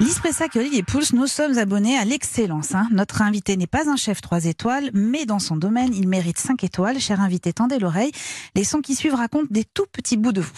[0.00, 2.74] Lise Pressac et Pouls, nous sommes abonnés à l'excellence.
[2.74, 2.88] hein.
[2.90, 6.64] Notre invité n'est pas un chef 3 étoiles, mais dans son domaine, il mérite 5
[6.64, 6.98] étoiles.
[6.98, 8.10] Cher invité, tendez l'oreille.
[8.54, 10.56] Les sons qui suivent racontent des tout petits bouts de vous.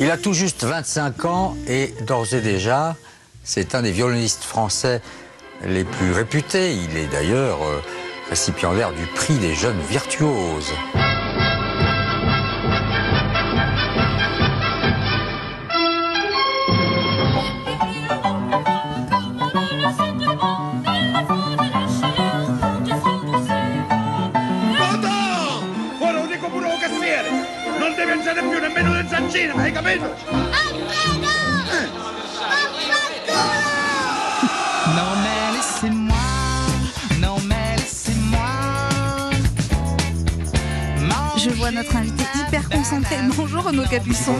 [0.00, 2.96] Il a tout juste 25 ans et d'ores et déjà,
[3.42, 5.02] c'est un des violonistes français
[5.62, 6.74] les plus réputés.
[6.74, 7.80] Il est d'ailleurs euh,
[8.28, 10.72] récipiendaire du prix des jeunes virtuoses.
[27.78, 31.23] Non devi mangiare più nemmeno le zancine, hai capito?
[41.74, 43.16] Notre invité hyper concentré.
[43.36, 44.36] Bonjour Renaud Capuçon.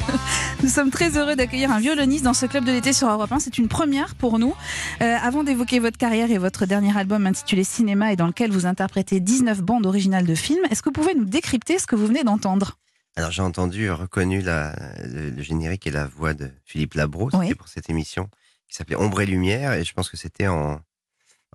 [0.62, 3.40] Nous sommes très heureux d'accueillir un violoniste dans ce club de l'été sur Europe 1.
[3.40, 4.54] C'est une première pour nous.
[5.02, 8.66] Euh, avant d'évoquer votre carrière et votre dernier album intitulé Cinéma et dans lequel vous
[8.66, 12.06] interprétez 19 bandes originales de films, est-ce que vous pouvez nous décrypter ce que vous
[12.06, 12.78] venez d'entendre?
[13.16, 17.38] Alors j'ai entendu, reconnu la, le, le générique et la voix de Philippe Labro, c'était
[17.48, 17.54] Oui.
[17.54, 18.28] pour cette émission
[18.68, 20.78] qui s'appelait Ombre et Lumière, et je pense que c'était en,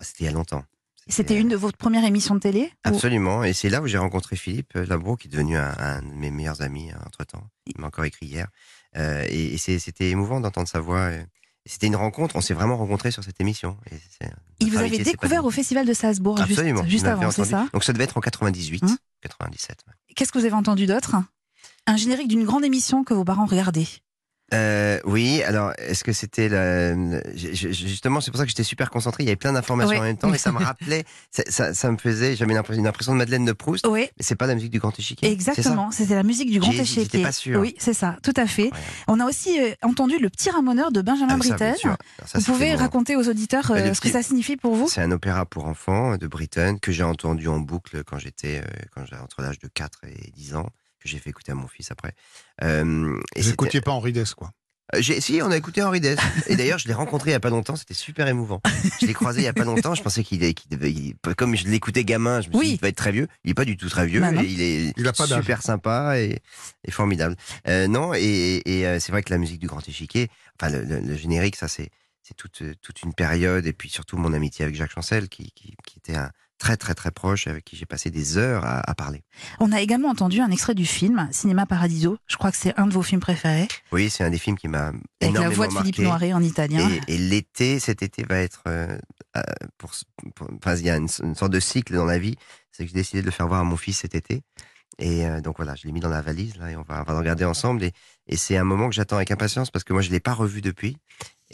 [0.01, 0.63] c'était il y a longtemps.
[1.07, 3.97] C'était une de vos premières émissions de télé ou- Absolument, et c'est là où j'ai
[3.97, 7.43] rencontré Philippe Labro, qui est devenu un, un de mes meilleurs amis entre temps.
[7.65, 8.47] Il m'a encore écrit hier,
[8.95, 11.11] Euh, et, c'était émouvant d'entendre sa voix.
[11.11, 11.25] et
[11.65, 13.77] C'était une rencontre, on s'est vraiment rencontrés sur cette émission.
[13.91, 13.95] Et
[14.59, 17.67] Il vous avait découvert pas au Festival de Salzbourg juste, Absolument, juste avant, c'est ça
[17.73, 18.97] Donc ça devait être en 98, Hum.
[19.21, 19.77] 97.
[19.87, 19.93] ouais.
[20.15, 21.15] Qu'est-ce que vous avez entendu d'autre?
[21.87, 23.87] Un générique d'une grande émission que vos parents regardaient?
[24.53, 29.23] Euh, oui, alors est-ce que c'était je- justement c'est pour ça que j'étais super concentré.
[29.23, 31.91] Il y avait plein d'informations en même temps et ça me rappelait, ça, ça, ça
[31.91, 33.87] me faisait, j'avais une impression, de Madeleine de Proust.
[33.87, 35.31] Oui, Mais c'est pas la musique du Grand Échiquier.
[35.31, 35.91] exactement.
[35.91, 37.21] C'était la musique du Grand Échiquier.
[37.23, 37.59] pas sûr.
[37.59, 38.69] Oui, c'est ça, tout à fait.
[39.07, 41.75] On a aussi euh, entendu le petit ramoneur de Benjamin Ah, Britten.
[42.25, 44.87] ça, Vous pouvez raconter aux auditeurs euh, le ce que ça signifie pour vous?
[44.87, 48.63] C'est un opéra pour enfants de Britten que j'ai entendu en boucle quand j'étais, euh,
[48.93, 50.69] quand j'avais entre l'âge de 4 et 10 ans,
[51.03, 52.13] que j'ai fait écouter à mon fils après.
[52.63, 54.51] Euh, et Vous n'écoutiez pas Henri Dess, quoi.
[54.95, 56.19] Euh, si, on a écouté Henri Dess.
[56.47, 58.61] Et d'ailleurs, je l'ai rencontré il y a pas longtemps, c'était super émouvant.
[59.01, 61.55] Je l'ai croisé il y a pas longtemps, je pensais qu'il qu'il devait, il- comme
[61.55, 62.67] je l'écoutais gamin, je me suis Oui.
[62.67, 63.27] dit, il va être très vieux.
[63.43, 65.39] Il est pas du tout très vieux, Bah il est Il a pas d'âge.
[65.39, 66.39] super sympa et,
[66.85, 67.35] et formidable.
[67.67, 70.29] Euh, non, et, et, euh, c'est vrai que la musique du Grand Échiquier,
[70.61, 71.89] enfin, le, le- le générique, ça, c'est,
[72.37, 75.97] toute, toute une période, et puis surtout mon amitié avec Jacques Chancel, qui, qui, qui
[75.99, 76.29] était un
[76.63, 79.21] très, très, très proche, avec qui j'ai passé des heures à, à parler.
[79.59, 82.17] On a également entendu un extrait du film Cinéma Paradiso.
[82.27, 84.69] Je crois que c'est un de vos films préférés, Oui, c'est un des films qui
[84.69, 85.99] m'a avec la énormément voix de Philippe.
[85.99, 86.89] Noiret en italien.
[87.07, 88.61] Et, et l'été, cet été va être.
[88.67, 88.97] euh,
[89.35, 89.41] euh,
[89.77, 89.91] pour,
[90.35, 92.35] pour- enfin, il y a une, une sorte de cycle dans la vie.
[92.71, 94.41] C'est que j'ai décidé de le faire voir à mon fils cet été.
[94.99, 97.03] Et euh, donc voilà, je l'ai mis dans la valise là et on va, on
[97.03, 97.83] va le regarder ensemble.
[97.83, 97.91] Et,
[98.27, 100.61] et c'est un moment que j'attends avec impatience parce que moi je l'ai pas revu
[100.61, 100.97] depuis.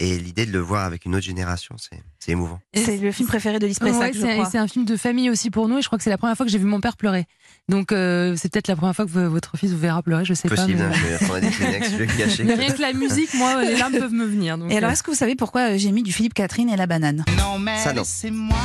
[0.02, 2.60] Et l'idée de le voir avec une autre génération, c'est c'est émouvant.
[2.74, 5.68] C'est le film préféré de Lise Ouais, c'est c'est un film de famille aussi pour
[5.68, 7.26] nous et je crois que c'est la première fois que j'ai vu mon père pleurer.
[7.68, 10.48] Donc euh, c'est peut-être la première fois que votre fils vous verra pleurer, je sais
[10.48, 10.78] Possible.
[10.78, 10.86] pas.
[10.86, 12.44] hein, mais- je vais prendre des Kleenex, je vais cacher.
[12.46, 14.58] Mais rien que la musique, moi, les larmes peuvent me venir.
[14.58, 16.70] Donc, Et alors, euh, est-ce que vous savez pourquoi euh, j'ai mis du Philippe Catherine
[16.70, 17.26] et la banane?
[17.38, 18.02] Non mais Ça, non.
[18.02, 18.58] laissez-moi.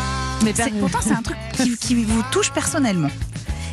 [0.45, 3.11] mais C'est- Pourtant, c'est un truc qui, qui vous touche personnellement.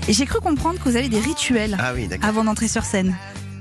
[0.07, 3.15] Et j'ai cru comprendre que vous avez des rituels Ah oui, avant d'entrer sur scène.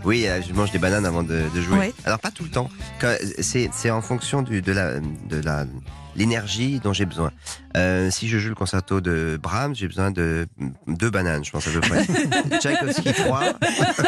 [0.05, 1.79] Oui, euh, je mange des bananes avant de, de jouer.
[1.79, 1.95] Ouais.
[2.05, 2.71] Alors pas tout le temps.
[3.41, 5.67] C'est en fonction du, de la de la
[6.17, 7.31] l'énergie dont j'ai besoin.
[7.77, 10.49] Euh, si je joue le concerto de Brahms, j'ai besoin de
[10.89, 12.05] deux bananes, je pense à peu près.
[12.61, 13.53] Tchaïkovski trois.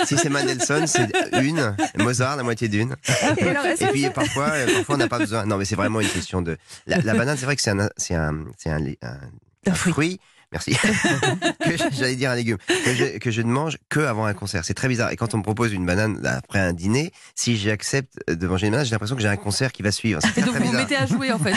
[0.05, 1.09] Si c'est Mendelssohn, c'est
[1.41, 1.77] une.
[1.99, 2.97] Mozart, la moitié d'une.
[3.39, 3.45] Et
[3.85, 5.47] Et puis parfois, euh, parfois on n'a pas besoin.
[5.47, 6.57] Non, mais c'est vraiment une question de.
[6.87, 9.19] La, la banane, c'est vrai que c'est un, c'est un, c'est un, un-
[9.67, 9.93] Un un fruit.
[9.93, 10.21] fruit.
[10.53, 10.77] Merci.
[11.65, 14.65] que j'allais dire un légume que je, que je ne mange que avant un concert.
[14.65, 15.11] C'est très bizarre.
[15.11, 18.73] Et quand on me propose une banane après un dîner, si j'accepte de manger une
[18.73, 20.21] banane, j'ai l'impression que j'ai un concert qui va suivre.
[20.23, 20.83] C'est Et donc très vous vous bizarre.
[20.89, 21.55] mettez à jouer en fait.